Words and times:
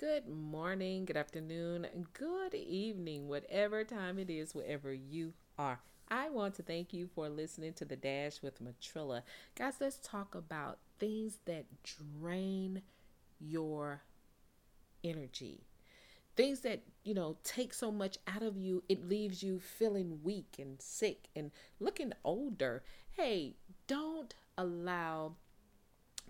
Good 0.00 0.26
morning, 0.30 1.04
good 1.04 1.18
afternoon, 1.18 1.86
good 2.14 2.54
evening, 2.54 3.28
whatever 3.28 3.84
time 3.84 4.18
it 4.18 4.30
is, 4.30 4.54
wherever 4.54 4.94
you 4.94 5.34
are. 5.58 5.78
I 6.08 6.30
want 6.30 6.54
to 6.54 6.62
thank 6.62 6.94
you 6.94 7.06
for 7.14 7.28
listening 7.28 7.74
to 7.74 7.84
the 7.84 7.96
Dash 7.96 8.40
with 8.40 8.64
Matrilla. 8.64 9.24
Guys, 9.58 9.74
let's 9.78 9.98
talk 10.02 10.34
about 10.34 10.78
things 10.98 11.40
that 11.44 11.66
drain 11.82 12.80
your 13.38 14.00
energy. 15.04 15.66
Things 16.34 16.60
that, 16.60 16.80
you 17.04 17.12
know, 17.12 17.36
take 17.44 17.74
so 17.74 17.92
much 17.92 18.16
out 18.26 18.42
of 18.42 18.56
you, 18.56 18.82
it 18.88 19.06
leaves 19.06 19.42
you 19.42 19.60
feeling 19.60 20.20
weak 20.24 20.56
and 20.58 20.80
sick 20.80 21.28
and 21.36 21.50
looking 21.78 22.14
older. 22.24 22.82
Hey, 23.10 23.56
don't 23.86 24.34
allow 24.56 25.34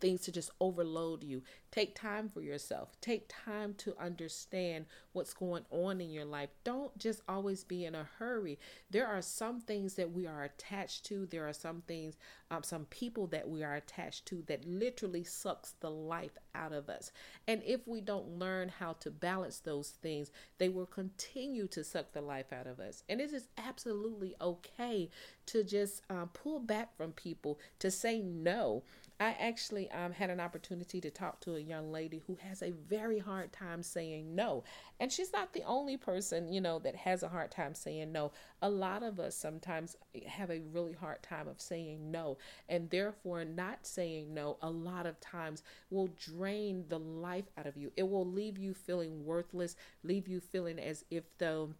things 0.00 0.22
to 0.22 0.32
just 0.32 0.50
overload 0.60 1.22
you. 1.22 1.42
Take 1.70 1.94
time 1.94 2.28
for 2.28 2.40
yourself. 2.40 2.96
Take 3.00 3.28
time 3.28 3.74
to 3.78 3.94
understand 4.00 4.86
what's 5.12 5.34
going 5.34 5.64
on 5.70 6.00
in 6.00 6.10
your 6.10 6.24
life. 6.24 6.48
Don't 6.64 6.96
just 6.98 7.20
always 7.28 7.62
be 7.64 7.84
in 7.84 7.94
a 7.94 8.08
hurry. 8.18 8.58
There 8.90 9.06
are 9.06 9.20
some 9.20 9.60
things 9.60 9.94
that 9.94 10.12
we 10.12 10.26
are 10.26 10.44
attached 10.44 11.04
to. 11.06 11.26
There 11.26 11.46
are 11.46 11.52
some 11.52 11.82
things, 11.86 12.16
um, 12.50 12.62
some 12.62 12.86
people 12.86 13.26
that 13.28 13.48
we 13.48 13.62
are 13.62 13.74
attached 13.74 14.26
to 14.26 14.42
that 14.46 14.64
literally 14.64 15.24
sucks 15.24 15.74
the 15.80 15.90
life 15.90 16.38
out 16.54 16.72
of 16.72 16.88
us. 16.88 17.12
And 17.46 17.62
if 17.66 17.86
we 17.86 18.00
don't 18.00 18.38
learn 18.38 18.70
how 18.70 18.94
to 18.94 19.10
balance 19.10 19.58
those 19.58 19.90
things, 19.90 20.30
they 20.56 20.68
will 20.68 20.86
continue 20.86 21.66
to 21.68 21.84
suck 21.84 22.12
the 22.12 22.22
life 22.22 22.52
out 22.52 22.66
of 22.66 22.80
us. 22.80 23.02
And 23.08 23.20
it 23.20 23.32
is 23.32 23.48
absolutely 23.58 24.34
okay 24.40 25.10
to 25.46 25.64
just 25.64 26.02
um, 26.08 26.30
pull 26.32 26.60
back 26.60 26.96
from 26.96 27.12
people, 27.12 27.58
to 27.78 27.90
say 27.90 28.20
no. 28.20 28.84
I 29.20 29.34
actually 29.40 29.90
um, 29.90 30.12
had 30.12 30.30
an 30.30 30.38
opportunity 30.38 31.00
to 31.00 31.10
talk 31.10 31.40
to 31.40 31.56
a 31.56 31.60
young 31.60 31.90
lady 31.90 32.22
who 32.26 32.38
has 32.40 32.62
a 32.62 32.70
very 32.70 33.18
hard 33.18 33.52
time 33.52 33.82
saying 33.82 34.34
no. 34.34 34.62
And 35.00 35.10
she's 35.10 35.32
not 35.32 35.52
the 35.52 35.64
only 35.64 35.96
person, 35.96 36.52
you 36.52 36.60
know, 36.60 36.78
that 36.80 36.94
has 36.94 37.24
a 37.24 37.28
hard 37.28 37.50
time 37.50 37.74
saying 37.74 38.12
no. 38.12 38.30
A 38.62 38.70
lot 38.70 39.02
of 39.02 39.18
us 39.18 39.34
sometimes 39.34 39.96
have 40.26 40.50
a 40.50 40.60
really 40.72 40.92
hard 40.92 41.22
time 41.22 41.48
of 41.48 41.60
saying 41.60 42.12
no. 42.12 42.38
And 42.68 42.90
therefore, 42.90 43.44
not 43.44 43.86
saying 43.86 44.32
no 44.32 44.56
a 44.62 44.70
lot 44.70 45.04
of 45.06 45.18
times 45.20 45.64
will 45.90 46.10
drain 46.16 46.84
the 46.88 47.00
life 47.00 47.50
out 47.58 47.66
of 47.66 47.76
you. 47.76 47.90
It 47.96 48.08
will 48.08 48.26
leave 48.26 48.56
you 48.56 48.72
feeling 48.72 49.24
worthless, 49.24 49.74
leave 50.04 50.28
you 50.28 50.38
feeling 50.38 50.78
as 50.78 51.04
if 51.10 51.24
though 51.38 51.70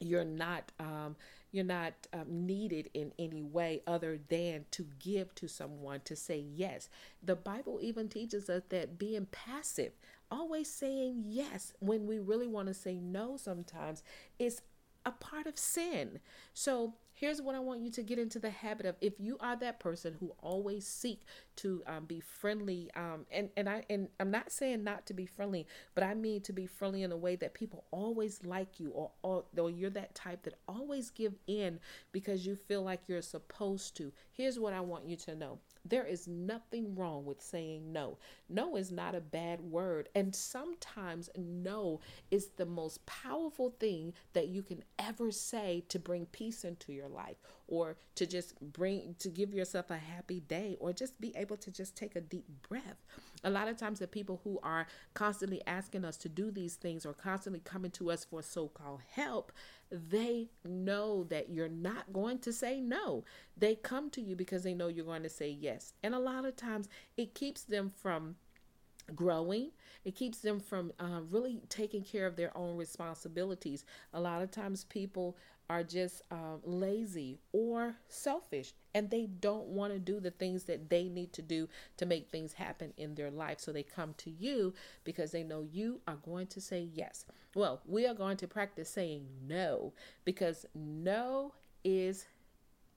you're 0.00 0.24
not 0.24 0.72
um, 0.80 1.16
you're 1.52 1.64
not 1.64 1.92
um, 2.12 2.46
needed 2.46 2.90
in 2.94 3.12
any 3.18 3.42
way 3.42 3.82
other 3.86 4.18
than 4.28 4.64
to 4.72 4.86
give 4.98 5.34
to 5.36 5.46
someone 5.46 6.00
to 6.04 6.16
say 6.16 6.38
yes. 6.38 6.88
The 7.22 7.36
bible 7.36 7.78
even 7.82 8.08
teaches 8.08 8.50
us 8.50 8.62
that 8.70 8.98
being 8.98 9.26
passive 9.30 9.92
always 10.30 10.68
saying 10.68 11.24
yes 11.26 11.74
when 11.78 12.06
we 12.06 12.18
really 12.18 12.46
want 12.46 12.66
to 12.66 12.74
say 12.74 12.94
no 12.94 13.36
sometimes 13.36 14.02
is 14.38 14.62
a 15.04 15.10
part 15.12 15.46
of 15.46 15.58
sin. 15.58 16.20
So 16.54 16.94
here's 17.22 17.40
what 17.40 17.54
I 17.54 17.60
want 17.60 17.80
you 17.80 17.90
to 17.92 18.02
get 18.02 18.18
into 18.18 18.40
the 18.40 18.50
habit 18.50 18.84
of. 18.84 18.96
If 19.00 19.20
you 19.20 19.36
are 19.38 19.54
that 19.58 19.78
person 19.78 20.16
who 20.18 20.32
always 20.42 20.84
seek 20.84 21.22
to 21.56 21.80
um, 21.86 22.04
be 22.04 22.18
friendly, 22.18 22.90
um, 22.96 23.26
and 23.30 23.48
and 23.56 23.68
I 23.68 23.84
and 23.88 24.08
I'm 24.18 24.32
not 24.32 24.50
saying 24.50 24.82
not 24.82 25.06
to 25.06 25.14
be 25.14 25.24
friendly, 25.24 25.68
but 25.94 26.02
I 26.02 26.14
mean 26.14 26.40
to 26.40 26.52
be 26.52 26.66
friendly 26.66 27.04
in 27.04 27.12
a 27.12 27.16
way 27.16 27.36
that 27.36 27.54
people 27.54 27.84
always 27.92 28.40
like 28.44 28.80
you, 28.80 28.90
or 28.90 29.12
or, 29.22 29.44
or 29.56 29.70
you're 29.70 29.90
that 29.90 30.16
type 30.16 30.42
that 30.42 30.54
always 30.66 31.10
give 31.10 31.34
in 31.46 31.78
because 32.10 32.44
you 32.44 32.56
feel 32.56 32.82
like 32.82 33.02
you're 33.06 33.22
supposed 33.22 33.96
to. 33.98 34.12
Here's 34.32 34.58
what 34.58 34.72
I 34.72 34.80
want 34.80 35.06
you 35.06 35.14
to 35.18 35.36
know. 35.36 35.60
There 35.84 36.04
is 36.06 36.28
nothing 36.28 36.94
wrong 36.94 37.24
with 37.24 37.42
saying 37.42 37.92
no. 37.92 38.18
No 38.48 38.76
is 38.76 38.92
not 38.92 39.14
a 39.14 39.20
bad 39.20 39.60
word. 39.60 40.08
And 40.14 40.34
sometimes 40.34 41.28
no 41.36 42.00
is 42.30 42.48
the 42.56 42.66
most 42.66 43.04
powerful 43.06 43.74
thing 43.80 44.14
that 44.32 44.48
you 44.48 44.62
can 44.62 44.84
ever 44.98 45.30
say 45.30 45.84
to 45.88 45.98
bring 45.98 46.26
peace 46.26 46.64
into 46.64 46.92
your 46.92 47.08
life 47.08 47.36
or 47.68 47.96
to 48.16 48.26
just 48.26 48.60
bring, 48.60 49.14
to 49.18 49.28
give 49.28 49.54
yourself 49.54 49.90
a 49.90 49.96
happy 49.96 50.40
day 50.40 50.76
or 50.80 50.92
just 50.92 51.20
be 51.20 51.32
able 51.36 51.56
to 51.56 51.70
just 51.70 51.96
take 51.96 52.16
a 52.16 52.20
deep 52.20 52.46
breath. 52.68 53.04
A 53.44 53.50
lot 53.50 53.68
of 53.68 53.76
times, 53.76 53.98
the 53.98 54.06
people 54.06 54.40
who 54.44 54.60
are 54.62 54.86
constantly 55.14 55.62
asking 55.66 56.04
us 56.04 56.16
to 56.18 56.28
do 56.28 56.50
these 56.50 56.74
things 56.74 57.04
or 57.06 57.12
constantly 57.12 57.60
coming 57.64 57.90
to 57.92 58.10
us 58.10 58.24
for 58.24 58.42
so 58.42 58.68
called 58.68 59.00
help 59.14 59.52
they 59.92 60.48
know 60.64 61.24
that 61.24 61.50
you're 61.50 61.68
not 61.68 62.12
going 62.12 62.38
to 62.38 62.52
say 62.52 62.80
no. 62.80 63.24
They 63.56 63.74
come 63.74 64.08
to 64.10 64.22
you 64.22 64.34
because 64.34 64.62
they 64.62 64.72
know 64.72 64.88
you're 64.88 65.04
going 65.04 65.22
to 65.22 65.28
say 65.28 65.50
yes. 65.50 65.92
And 66.02 66.14
a 66.14 66.18
lot 66.18 66.46
of 66.46 66.56
times 66.56 66.88
it 67.16 67.34
keeps 67.34 67.62
them 67.62 67.90
from 67.90 68.36
growing. 69.14 69.70
It 70.04 70.14
keeps 70.14 70.38
them 70.38 70.60
from 70.60 70.92
uh, 70.98 71.20
really 71.30 71.60
taking 71.68 72.02
care 72.02 72.26
of 72.26 72.36
their 72.36 72.56
own 72.56 72.76
responsibilities. 72.76 73.84
A 74.14 74.20
lot 74.20 74.40
of 74.40 74.50
times 74.50 74.84
people 74.84 75.36
are 75.70 75.82
just 75.82 76.22
um, 76.30 76.60
lazy 76.64 77.38
or 77.52 77.96
selfish 78.08 78.74
and 78.94 79.10
they 79.10 79.26
don't 79.26 79.66
want 79.66 79.92
to 79.92 79.98
do 79.98 80.20
the 80.20 80.30
things 80.30 80.64
that 80.64 80.90
they 80.90 81.04
need 81.08 81.32
to 81.32 81.42
do 81.42 81.68
to 81.96 82.06
make 82.06 82.30
things 82.30 82.54
happen 82.54 82.92
in 82.96 83.14
their 83.14 83.30
life. 83.30 83.58
So 83.60 83.72
they 83.72 83.82
come 83.82 84.14
to 84.18 84.30
you 84.30 84.74
because 85.04 85.30
they 85.30 85.42
know 85.42 85.66
you 85.70 86.00
are 86.06 86.16
going 86.16 86.46
to 86.48 86.60
say 86.60 86.88
yes. 86.92 87.24
Well, 87.54 87.80
we 87.86 88.06
are 88.06 88.14
going 88.14 88.36
to 88.38 88.48
practice 88.48 88.90
saying 88.90 89.26
no 89.46 89.92
because 90.24 90.66
no 90.74 91.54
is 91.84 92.26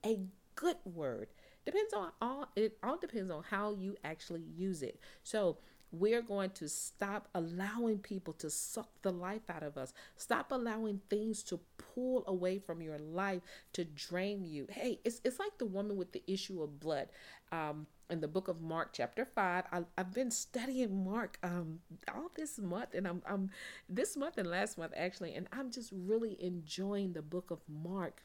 a 0.06 0.20
good 0.56 0.78
word. 0.86 1.28
Depends 1.66 1.94
on 1.94 2.12
all 2.22 2.50
it 2.56 2.78
all 2.84 2.98
depends 2.98 3.32
on 3.32 3.44
how 3.50 3.74
you 3.74 3.96
actually 4.04 4.44
use 4.56 4.84
it. 4.84 5.00
So 5.24 5.58
we're 5.92 6.22
going 6.22 6.50
to 6.52 6.68
stop 6.68 7.28
allowing 7.34 8.00
people 8.00 8.34
to 8.34 8.50
suck 8.50 8.90
the 9.02 9.12
life 9.12 9.50
out 9.50 9.64
of 9.64 9.78
us. 9.78 9.94
Stop 10.18 10.52
allowing 10.52 11.02
things 11.10 11.44
to 11.44 11.60
pull 11.78 12.24
away 12.28 12.60
from 12.60 12.82
your 12.82 12.98
life 12.98 13.42
to 13.74 13.86
drain 13.86 14.44
you. 14.46 14.68
Hey, 14.70 15.00
it's, 15.06 15.22
it's 15.24 15.40
like 15.40 15.58
the 15.58 15.66
woman 15.66 15.96
with 15.98 16.12
the 16.12 16.24
issue 16.28 16.62
of 16.62 16.80
blood. 16.80 17.10
Um, 17.52 17.88
in 18.10 18.22
the 18.22 18.28
book 18.28 18.48
of 18.48 18.62
Mark, 18.62 18.90
chapter 18.94 19.26
five, 19.26 19.64
I, 19.72 19.84
have 19.98 20.14
been 20.14 20.30
studying 20.32 21.06
Mark 21.06 21.40
um, 21.42 21.80
all 22.14 22.30
this 22.36 22.60
month, 22.60 22.94
and 22.94 23.08
I'm, 23.08 23.22
I'm 23.28 23.50
this 23.90 24.16
month 24.16 24.38
and 24.38 24.50
last 24.50 24.78
month 24.78 24.94
actually, 24.96 25.34
and 25.34 25.48
I'm 25.52 25.72
just 25.72 25.92
really 25.92 26.38
enjoying 26.40 27.14
the 27.14 27.22
book 27.22 27.50
of 27.50 27.62
Mark. 27.68 28.22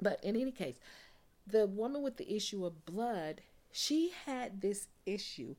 But 0.00 0.22
in 0.22 0.36
any 0.36 0.52
case, 0.52 0.78
the 1.46 1.66
woman 1.66 2.02
with 2.02 2.16
the 2.16 2.32
issue 2.32 2.64
of 2.64 2.86
blood, 2.86 3.40
she 3.72 4.12
had 4.26 4.60
this 4.60 4.88
issue 5.06 5.56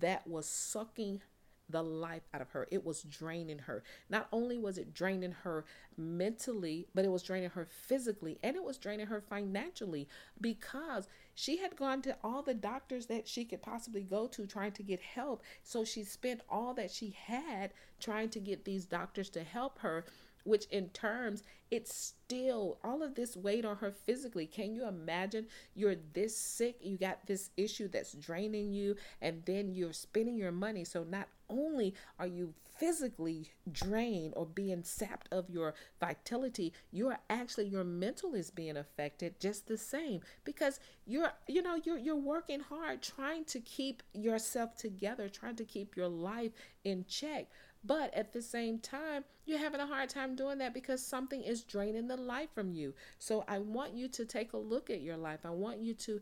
that 0.00 0.26
was 0.26 0.46
sucking 0.46 1.20
the 1.68 1.82
life 1.82 2.22
out 2.34 2.42
of 2.42 2.50
her. 2.50 2.68
It 2.70 2.84
was 2.84 3.02
draining 3.02 3.60
her. 3.60 3.82
Not 4.10 4.28
only 4.32 4.58
was 4.58 4.76
it 4.76 4.92
draining 4.92 5.32
her 5.32 5.64
mentally, 5.96 6.86
but 6.94 7.04
it 7.04 7.10
was 7.10 7.22
draining 7.22 7.50
her 7.50 7.64
physically 7.64 8.38
and 8.42 8.56
it 8.56 8.62
was 8.62 8.76
draining 8.76 9.06
her 9.06 9.20
financially 9.20 10.08
because 10.40 11.08
she 11.34 11.58
had 11.58 11.76
gone 11.76 12.02
to 12.02 12.16
all 12.22 12.42
the 12.42 12.54
doctors 12.54 13.06
that 13.06 13.26
she 13.26 13.44
could 13.44 13.62
possibly 13.62 14.02
go 14.02 14.26
to 14.26 14.46
trying 14.46 14.72
to 14.72 14.82
get 14.82 15.00
help. 15.00 15.42
So 15.62 15.84
she 15.84 16.04
spent 16.04 16.42
all 16.48 16.74
that 16.74 16.90
she 16.90 17.16
had 17.26 17.72
trying 17.98 18.28
to 18.30 18.40
get 18.40 18.64
these 18.64 18.84
doctors 18.84 19.30
to 19.30 19.42
help 19.42 19.78
her 19.78 20.04
which 20.44 20.66
in 20.66 20.88
terms 20.90 21.42
it's 21.70 21.94
still 21.94 22.78
all 22.84 23.02
of 23.02 23.14
this 23.14 23.36
weight 23.36 23.64
on 23.64 23.76
her 23.78 23.90
physically. 23.90 24.46
Can 24.46 24.74
you 24.74 24.86
imagine? 24.86 25.46
You're 25.74 25.96
this 26.12 26.36
sick 26.36 26.76
you 26.80 26.96
got 26.96 27.26
this 27.26 27.50
issue 27.56 27.88
that's 27.88 28.12
draining 28.12 28.72
you 28.72 28.96
and 29.20 29.42
then 29.44 29.72
you're 29.72 29.92
spending 29.92 30.36
your 30.36 30.52
money. 30.52 30.84
So 30.84 31.04
not 31.04 31.28
only 31.50 31.94
are 32.18 32.26
you 32.26 32.54
physically 32.78 33.50
drained 33.70 34.34
or 34.36 34.46
being 34.46 34.82
sapped 34.82 35.28
of 35.32 35.48
your 35.48 35.74
vitality 36.00 36.72
you're 36.90 37.18
actually 37.30 37.66
your 37.66 37.84
mental 37.84 38.34
is 38.34 38.50
being 38.50 38.76
affected 38.76 39.38
just 39.38 39.68
the 39.68 39.78
same 39.78 40.20
because 40.44 40.80
you're 41.06 41.30
you 41.46 41.62
know 41.62 41.78
you're 41.84 41.98
you're 41.98 42.16
working 42.16 42.60
hard 42.60 43.00
trying 43.00 43.44
to 43.44 43.60
keep 43.60 44.02
yourself 44.12 44.74
together 44.76 45.28
trying 45.28 45.54
to 45.54 45.64
keep 45.64 45.96
your 45.96 46.08
life 46.08 46.50
in 46.82 47.04
check 47.08 47.46
but 47.84 48.12
at 48.14 48.32
the 48.32 48.40
same 48.40 48.78
time, 48.78 49.24
you're 49.44 49.58
having 49.58 49.80
a 49.80 49.86
hard 49.86 50.08
time 50.08 50.34
doing 50.34 50.58
that 50.58 50.72
because 50.72 51.04
something 51.04 51.42
is 51.42 51.62
draining 51.62 52.08
the 52.08 52.16
life 52.16 52.48
from 52.54 52.72
you. 52.72 52.94
So 53.18 53.44
I 53.46 53.58
want 53.58 53.94
you 53.94 54.08
to 54.08 54.24
take 54.24 54.54
a 54.54 54.58
look 54.58 54.88
at 54.88 55.02
your 55.02 55.18
life. 55.18 55.40
I 55.44 55.50
want 55.50 55.80
you 55.80 55.92
to 55.94 56.20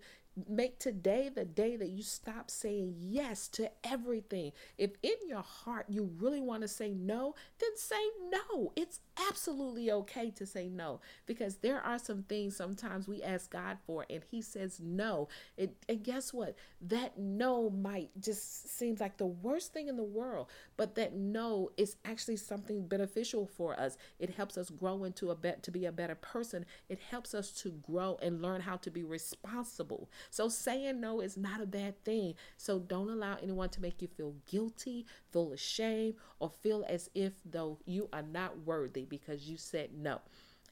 Make 0.49 0.79
today 0.79 1.29
the 1.29 1.45
day 1.45 1.77
that 1.77 1.91
you 1.91 2.03
stop 2.03 2.51
saying 2.51 2.95
yes 2.99 3.49
to 3.49 3.71
everything. 3.85 4.53
If 4.79 4.93
in 5.03 5.17
your 5.27 5.43
heart 5.43 5.87
you 5.91 6.11
really 6.19 6.41
want 6.41 6.63
to 6.63 6.69
say 6.69 6.95
no, 6.95 7.35
then 7.59 7.71
say 7.77 8.01
no. 8.31 8.73
It's 8.75 9.01
absolutely 9.29 9.93
okay 9.93 10.31
to 10.31 10.47
say 10.47 10.69
no 10.69 11.01
because 11.27 11.57
there 11.57 11.83
are 11.83 11.99
some 11.99 12.23
things 12.23 12.57
sometimes 12.57 13.07
we 13.07 13.23
ask 13.23 13.51
God 13.51 13.77
for 13.87 14.07
and 14.09 14.23
He 14.31 14.41
says 14.41 14.81
no. 14.83 15.29
It, 15.59 15.77
and 15.87 16.03
guess 16.03 16.33
what? 16.33 16.57
That 16.81 17.19
no 17.19 17.69
might 17.69 18.11
just 18.19 18.77
seems 18.77 19.01
like 19.01 19.19
the 19.19 19.27
worst 19.27 19.75
thing 19.75 19.89
in 19.89 19.97
the 19.97 20.03
world, 20.03 20.49
but 20.79 20.95
that 20.95 21.15
no 21.15 21.71
is 21.77 21.97
actually 22.07 22.37
something 22.37 22.87
beneficial 22.87 23.47
for 23.47 23.79
us. 23.79 23.99
It 24.19 24.31
helps 24.31 24.57
us 24.57 24.71
grow 24.71 25.05
into 25.05 25.31
a 25.31 25.35
bet 25.35 25.63
to 25.65 25.71
be 25.71 25.85
a 25.85 25.93
better 25.93 26.15
person. 26.15 26.65
It 26.89 27.01
helps 27.11 27.35
us 27.35 27.51
to 27.63 27.71
grow 27.71 28.19
and 28.23 28.41
learn 28.41 28.63
how 28.63 28.77
to 28.79 28.91
be 28.91 29.03
responsible. 29.03 30.09
So 30.31 30.49
saying 30.49 31.01
no 31.01 31.21
is 31.21 31.37
not 31.37 31.61
a 31.61 31.67
bad 31.67 32.03
thing. 32.05 32.35
So 32.57 32.79
don't 32.79 33.11
allow 33.11 33.37
anyone 33.43 33.69
to 33.71 33.83
make 33.83 34.03
you 34.03 34.09
feel 34.09 34.35
guilty, 34.47 35.07
feel 35.31 35.53
ashamed, 35.53 36.15
or 36.39 36.51
feel 36.51 36.85
as 36.89 37.11
if 37.15 37.35
though 37.45 37.79
you 37.85 38.09
are 38.13 38.23
not 38.23 38.67
worthy 38.67 39.05
because 39.05 39.49
you 39.49 39.57
said 39.57 39.91
no. 39.97 40.21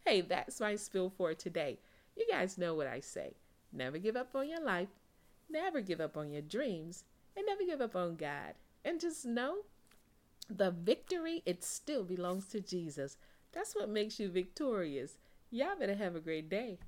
Hey, 0.07 0.21
that's 0.23 0.61
my 0.61 0.77
spill 0.77 1.11
for 1.11 1.35
today. 1.35 1.79
You 2.17 2.27
guys 2.31 2.59
know 2.59 2.75
what 2.75 2.87
I 2.87 3.01
say. 3.01 3.35
Never 3.73 3.99
give 3.99 4.17
up 4.17 4.35
on 4.35 4.49
your 4.49 4.61
life, 4.61 4.89
never 5.49 5.81
give 5.81 6.01
up 6.01 6.17
on 6.17 6.31
your 6.31 6.43
dreams, 6.43 7.05
and 7.37 7.47
never 7.47 7.65
give 7.65 7.81
up 7.81 7.95
on 7.95 8.17
God. 8.17 8.55
And 8.85 9.01
just 9.01 9.25
know 9.25 9.59
the 10.49 10.71
victory, 10.71 11.43
it 11.47 11.63
still 11.63 12.03
belongs 12.03 12.47
to 12.49 12.61
Jesus. 12.61 13.17
That's 13.53 13.75
what 13.75 13.89
makes 13.89 14.19
you 14.19 14.31
victorious. 14.31 15.19
Y'all 15.51 15.77
better 15.79 15.95
have 15.95 16.17
a 16.17 16.21
great 16.21 16.49
day. 16.49 16.79